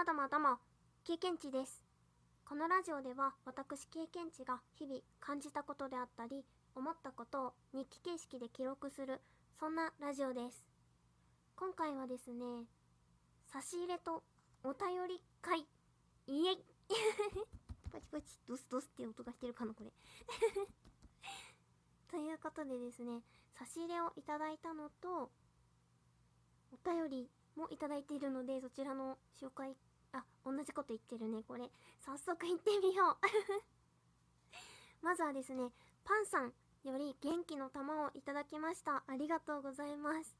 [0.00, 0.56] まどまども
[1.04, 1.84] 経験値です。
[2.48, 6.42] このラジオでは私経験値が日々感じたことであったり
[6.74, 9.20] 思ったことを日記形式で記録する
[9.58, 10.64] そんなラジオです。
[11.54, 12.64] 今回はですね
[13.52, 14.22] 差し入れと
[14.64, 15.66] お便り会。
[16.28, 16.64] イエイ。
[17.92, 19.92] パチパチドスドスって音がしてるかなこれ。
[22.08, 23.20] ということでですね
[23.52, 25.30] 差し入れをいただいたのと
[26.72, 29.76] お便りもいただいているのでそちらの紹介
[30.50, 31.42] 同じこと言ってるね。
[31.46, 31.70] これ。
[32.00, 33.16] 早速行ってみよう。
[35.04, 35.72] まずはですね
[36.04, 36.52] パンさん
[36.84, 39.04] より元気の玉をいただきました。
[39.06, 40.36] ありがとうございます。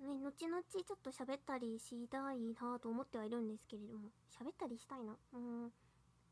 [0.00, 4.10] ね、後々ちょっと喋ったりしたいなと思ってはいるんですけれども。
[4.30, 5.18] 喋ったりしたいな。
[5.34, 5.72] うん。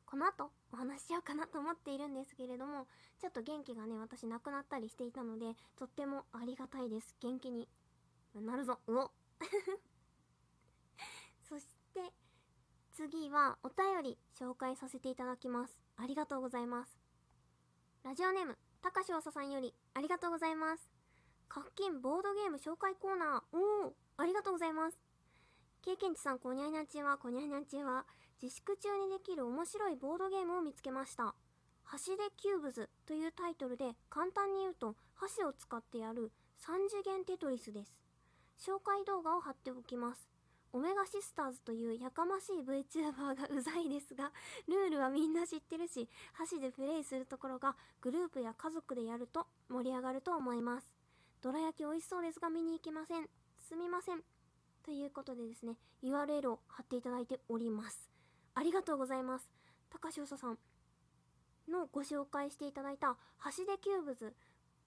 [0.06, 2.86] この後お話ししようかなと思っているんですけれども。
[3.20, 7.16] ちょっと元気がね私なくなったりしていたのでとってもありがたいです。
[7.20, 7.68] 元気に
[8.34, 8.78] なるぞ。
[8.86, 9.10] うお。
[11.48, 12.12] そして
[12.98, 15.78] 次はお便り紹介させていただきます。
[15.96, 16.98] ありがとうございます。
[18.02, 20.90] ラジオネーム高橋さんよりありがとうございます。
[21.48, 23.56] 課金ボードゲーム紹介コーナー。
[23.56, 24.98] おおありがとうございます。
[25.80, 28.04] 経験値さんこにゃいなちはこにゃいなちは
[28.42, 31.36] 自粛中にできる面白いボードゲームを見つけました。
[32.04, 36.32] 橋でキューブズというタイトルで簡単に言うと箸を使ってやる
[36.66, 37.94] 3次元テトリスです。
[38.58, 40.37] 紹介動画を貼っておきます。
[40.72, 44.30] オメガシスターズというやかましい VTuber がうざいですが、
[44.66, 50.92] ルールはみんな知ってるし、箸でプレイするところがグループや家族でやると盛り上がると思います。
[51.40, 53.28] どら焼き美味しそうですが見に行きません。
[53.68, 54.22] すみません。
[54.84, 58.10] ということでですね、URL を貼っていただいております。
[58.54, 59.48] ありがとうございます。
[59.90, 60.58] 高潮さん
[61.70, 63.16] のご紹介していただいた
[63.56, 64.34] 橋でキューブズ。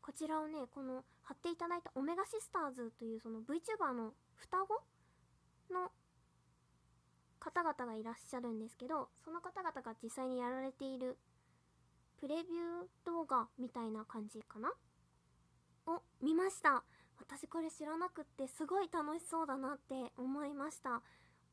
[0.02, 4.82] こちらをね、この貼っていただいたオメガシスターズというその VTuber の双子
[5.72, 5.92] の
[7.40, 11.18] 方々がいらっしゃるんですけどその方々が実際にやられている
[12.20, 14.70] プレビュー動画みたいな感じかな？
[15.88, 16.84] を見ました。
[17.18, 21.02] 私これ知らなくってすごい楽しそうだなって思いました。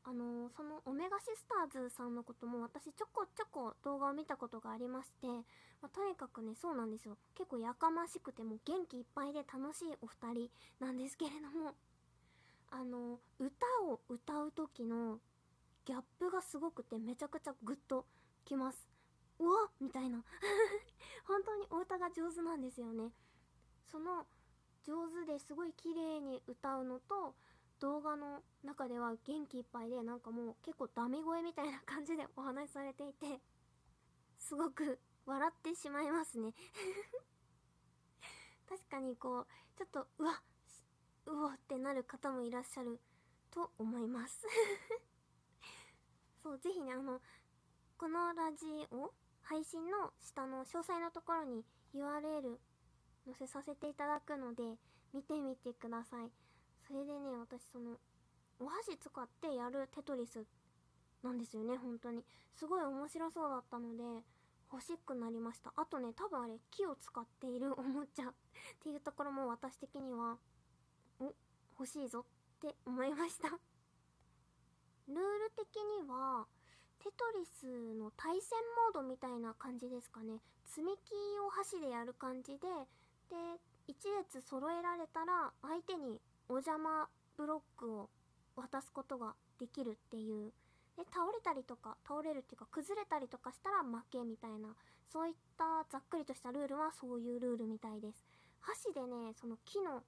[0.03, 5.27] あのー、そのオメガシスターズさんのことも私ちょこちょこ動画を見たことがありまして、
[5.81, 7.17] まあ、とにかくねそうなんですよ。
[7.35, 11.73] 結構やかましくても元気いっぱいで楽しいお二人なんですけれども
[12.71, 15.19] あの歌を歌う時の
[15.85, 18.05] ギャップがすごくてめちゃくちゃグッと
[18.45, 18.87] きます。
[19.39, 20.23] うわみたいな。
[21.25, 23.11] 本当にお歌が上手なんですよね。
[23.85, 24.27] その
[24.83, 27.35] 上手ですごい綺麗に歌うのと
[27.79, 33.41] 動画の中では元気いっぱいでなんかもう結構ダミ声みたいな感じでお話しされていて
[34.37, 36.53] すごく笑ってしまいますね。
[38.67, 39.47] 確かにこう
[39.77, 40.41] ちょっとうわ
[41.29, 42.99] うおってなる方もいらっしゃる
[43.51, 44.45] と思います
[46.41, 47.21] そう、ぜひね、あの、
[47.97, 51.63] このラジオ配信の下の詳細のところに
[51.93, 52.57] URL
[53.25, 54.77] 載せさせていただくので、
[55.13, 56.31] 見てみてください。
[56.87, 57.99] それでね、私その、
[58.59, 60.45] お箸使ってやるテトリス
[61.21, 62.25] なんですよね、本当に。
[62.55, 64.23] すごい面白そうだったので、
[64.71, 65.73] 欲しくなりました。
[65.75, 68.33] あとね、多分あれ、木を使っているおもちゃっ
[68.79, 70.37] ていうところも私的には
[71.19, 71.33] お
[71.79, 72.23] 欲しいぞっ
[72.59, 73.49] て思いました。
[75.07, 76.47] ルール的には
[76.99, 80.41] テトリスの対戦モードみたいな感じですかね。
[80.65, 82.67] 積み木を箸でやる感じで
[83.29, 88.09] で1列揃えられたら相手にお邪魔ブロックを
[88.55, 90.53] 渡すことができるっていう。
[90.95, 94.75] で倒れたりとか倒れるっていうか崩れたりとかしたら負けみたいな。
[95.07, 98.25] そういったざっくりとしたルールはそういうルールみたいです。
[98.59, 100.03] 箸でねその木の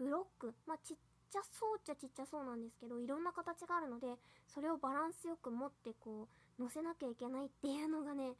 [0.00, 0.96] ブロック、まあ、ちっ
[1.30, 4.16] ちゃそうっちゃちっちゃそうなんですけどいろんな形があるので
[4.48, 6.26] それをバランスよく持ってこ
[6.58, 8.32] う乗せなきゃいけないっていうのがね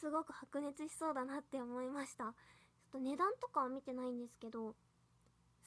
[0.00, 2.24] すごく白熱しそうだなって思いました。
[2.24, 2.32] ちょっ
[2.92, 4.74] と値段とかは見てないんですけど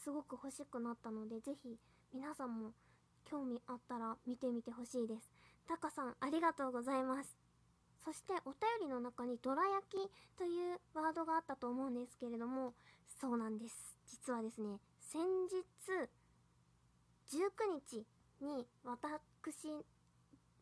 [0.03, 1.77] すごく欲しくなったので是非
[2.13, 2.73] 皆さんも
[3.23, 5.31] 興味あったら見てみてほしいです。
[5.67, 7.37] タカさんありがとうございます。
[8.03, 12.73] そしてお便りの中にどら焼きというワードがあったと思うんですけれども
[13.19, 13.97] そうなんです。
[14.07, 14.77] 実はですね
[15.15, 15.63] 先日
[17.37, 17.47] 19
[17.89, 18.05] 日
[18.41, 19.85] に私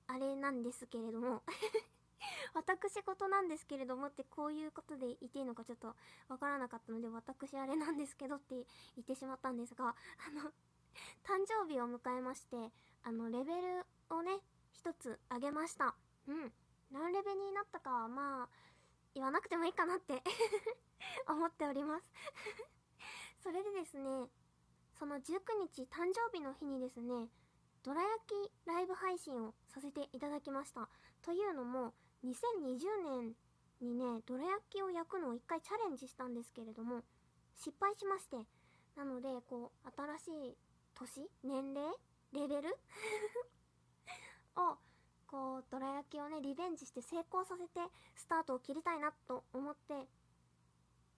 [0.06, 1.42] あれなんですけれども
[2.54, 5.96] 私事なんですけれどもってこういうことで言っていいのかちょっと
[6.28, 8.64] わからなかったので私あれなんですけどって
[8.96, 10.52] 言ってしまったんですがあの
[11.24, 12.72] 誕生日を迎えまして
[13.02, 14.40] あのレベルをね
[14.72, 15.96] 一つ上げました。
[16.28, 16.54] うん。
[16.92, 18.50] 何レベルになったかはまあ
[19.16, 20.22] 言わなくてもいいかなって
[21.28, 22.14] 思っております。
[23.44, 24.30] それでですね、
[25.04, 25.20] その19
[25.76, 27.28] 日誕生日の日にですね、
[27.84, 30.88] どら焼きライブ配信をさせていただきました。
[31.22, 31.92] というのも
[32.24, 32.32] 2020
[33.20, 33.36] 年
[33.82, 37.04] にねどら焼きを焼くのを一回チャレンジしたんですけれども
[37.58, 38.48] 失敗しまして
[38.96, 39.92] なのでこう
[40.24, 40.58] 新しい
[40.96, 41.92] 年年齢
[42.32, 42.72] レベル？
[44.56, 44.78] を
[45.28, 47.82] こうどら焼きをねリベンジして成功させて
[48.16, 50.08] スタートを切りたいなと思って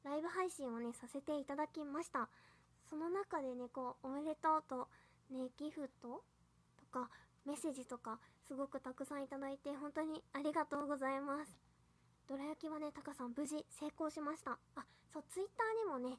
[0.02, 2.28] ライブ配信をねさせていただきました。
[2.90, 4.88] その中でねこうおめでとうと
[5.32, 6.24] ねギフト
[6.78, 7.10] とか
[7.46, 11.58] メッセージとかすごくたくさんいただいて本当にありがとうございます。
[12.28, 14.58] どら焼きはねタカさん無事成功しました。
[14.76, 16.18] あそうツイッターにもね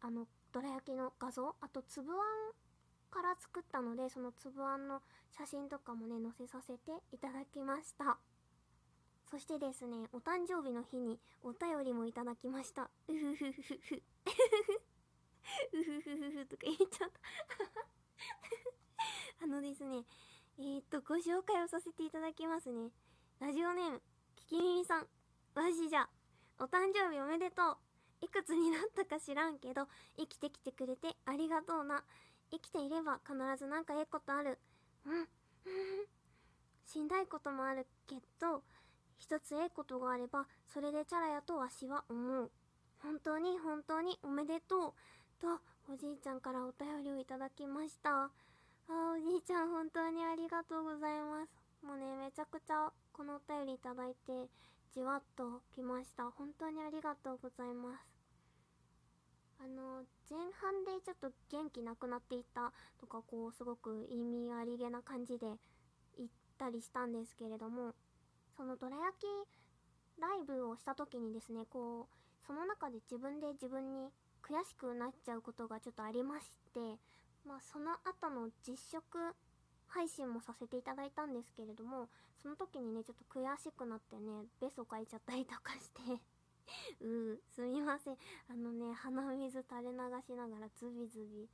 [0.00, 2.18] あのどら焼きの画像あと粒あん
[3.10, 5.00] から作ったのでその粒あんの
[5.38, 8.18] 写真とかもね載せさせていただきました。
[9.30, 12.90] そしてですねお誕生日の日にお便りもいただきました。
[13.08, 14.02] うふふふふ。
[15.72, 17.20] うふふふふとか言っちゃった。
[19.44, 20.04] あのですね
[20.58, 22.90] えー、っとご紹介をさせていただきますね。
[23.40, 24.02] ラジオネーム
[24.36, 25.08] ききみみさん。
[25.54, 26.08] わしじゃ。
[26.58, 27.76] お誕生日おめでとう。
[28.20, 32.04] いくつになったか知らんけど生きてきてくれてありがとうな。
[32.50, 34.58] 生きていれば必ずなんかええことある。
[35.06, 35.28] うん。
[36.86, 38.62] しんどいこともあるけど
[39.18, 42.50] 一つええことがあればそれでチャラやとわしは思う。
[43.02, 44.94] 本当に本当におめでとう。
[45.44, 45.60] と
[45.92, 48.10] おじいちゃんからお便りをいただきました。
[48.24, 48.30] あ
[48.88, 51.52] おじいちゃん本当にありがとうございます。
[51.84, 54.48] もうねめちゃくちゃこのお便りいただいて
[54.94, 56.30] じわっときました。
[56.30, 58.08] 本当にありがとうございます。
[59.60, 65.44] あの前半でちょっと元気なくなっていたとかこうすごく意味ありげな感じで
[66.16, 67.92] 言ったりしたんですけれども
[68.56, 69.26] そのどら焼き
[70.20, 74.08] ライブをした時にですねこうその中で自分で自分に
[74.44, 77.00] 悔しくなっちゃうことがちょっとありまして
[77.46, 79.16] まあその後の実食
[79.88, 82.08] 配信もさせていただいたんですけれども
[82.42, 86.20] その時にねちょっと悔しくなってねベソかいちゃったりとかして
[87.00, 88.16] うーすみません。
[88.48, 91.48] あのね鼻水垂れ流しながらズビズビ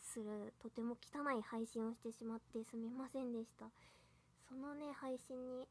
[0.00, 3.70] するとても汚い配信をしてしまってすみませんでした。
[4.48, 5.68] そのね配信に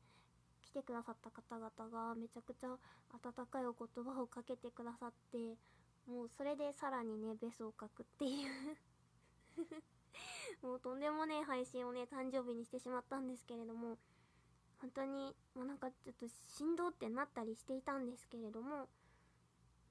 [0.61, 2.77] 来てくださった方々がめちゃくちゃ
[3.11, 5.57] 温かいお言葉をかけてくださって
[6.07, 8.77] もうそれでさらにねベソをかくっていう。
[10.61, 13.97] もうとんでもねえ配信をね誕生日にしてしまったんですけれども
[14.79, 18.87] 本当にもうなんかちょっとしんどってなったりしていたんですけれども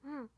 [0.05, 0.31] うん。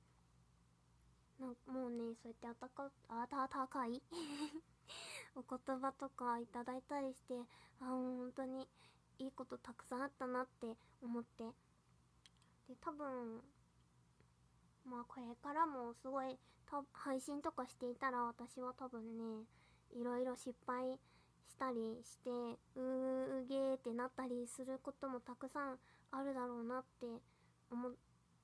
[1.41, 4.01] なんかもうねそうやってあたかあたたかい？
[5.35, 7.35] お言葉とかいただいたりして
[7.81, 8.69] あもう本当に
[9.19, 11.53] いいことたくさんあったなって思って。
[12.69, 13.43] で多分
[14.89, 16.39] まあこれからもすごい
[16.93, 19.45] 配信とかしていたら私は多分ね
[19.95, 20.99] いろいろ失敗
[21.47, 22.31] したりして
[22.75, 25.79] うーげーってなったりすることもたくさん
[26.11, 27.07] あるだろうなって
[27.71, 27.91] 思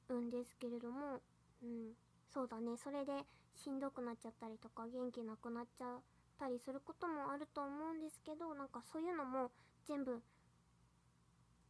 [0.08, 1.20] うんですけれども
[1.62, 1.92] うん
[2.32, 3.12] そうだねそれで
[3.56, 6.00] しんどくなっちゃったりとか元気なくなっちゃっ
[6.38, 9.50] たりすることもあると思うんですけどなんかそういうのも
[9.86, 10.22] 全部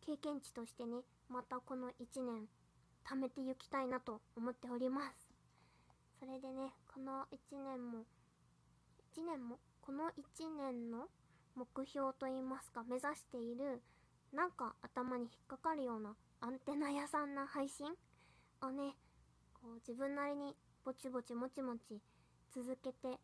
[0.05, 2.47] 経験値としてねまたこの1年
[3.09, 5.29] 貯めていきたいなと思っております。
[6.19, 8.05] それでねこの1年も
[9.17, 10.11] 1年もこの1
[10.57, 11.09] 年の
[11.57, 13.83] 目標といいますか目指している
[14.33, 17.87] なんか頭に引っかかるようなアンテナ屋さんな配信？
[18.63, 18.95] をね
[19.55, 20.55] こう自分なりに
[20.85, 22.01] ぼちぼちもちもち
[22.55, 23.19] 続けて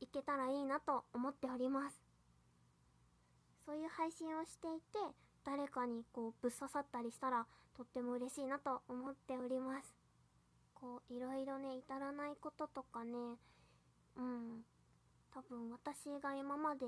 [0.00, 2.00] いけたらいいなと思っております。
[3.66, 4.98] そういう配信をしていて
[5.44, 7.46] 誰かにこうぶっ刺さったりしたら
[7.78, 9.94] とっても嬉しいなと思っております。
[10.74, 13.12] こういろいろね至らないこととかね
[14.16, 14.64] うん。
[15.32, 16.86] 多分私が今まで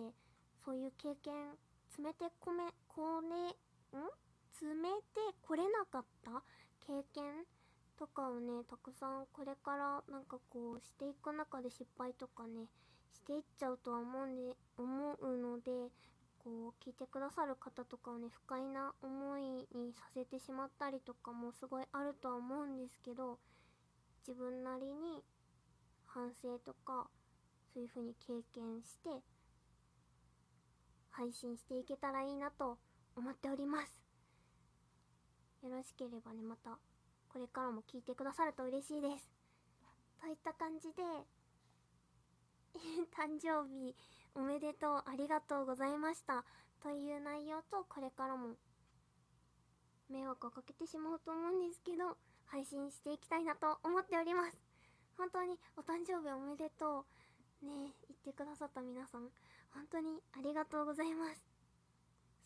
[0.65, 1.33] そういう経験
[1.91, 3.55] 詰めてこめこね
[3.95, 4.03] ん？
[4.51, 6.43] 詰めてこれなかった
[6.85, 7.47] 経験
[7.97, 12.67] とかをねたくさんこれからなんかこうしていく中で失敗とかね
[13.15, 15.71] していっちゃうとは思うんで思うので
[16.43, 19.43] こう聞いてくださる方とかをね不快な思い
[19.77, 23.39] にさせてしまったりとかもすごいあるとは思うんですけど
[24.27, 25.23] 自分なりに
[26.07, 27.09] 反省とか
[27.73, 29.23] そういう風に経験して
[31.11, 32.79] 配信していけたらいいなと
[33.17, 34.01] 思っております。
[35.63, 36.79] よろしければねまた
[37.29, 39.31] これからも聞いてくださると嬉しいです。
[40.21, 41.03] といった感じで
[43.13, 43.95] 誕生日
[44.35, 46.45] おめでとうありがとうございました。
[46.83, 48.57] という内容とこれからも
[50.09, 54.59] 迷惑をかけてしまうと思うんですけど配信していきたいなと思っております。
[55.17, 57.05] 本当にお誕生日おめでと
[57.63, 59.31] うね言ってくださった皆さん
[59.75, 61.45] 本当にありがとうございます。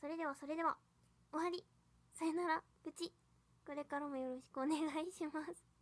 [0.00, 0.76] それではそれでは
[1.30, 1.64] 終わり。
[2.12, 3.12] さよなら愚痴。
[3.66, 5.73] これからもよろしくお願いします。